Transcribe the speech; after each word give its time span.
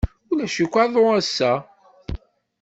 Ulac 0.31 0.55
akk 0.63 0.75
aḍu 0.83 1.05
ass-a. 1.19 1.51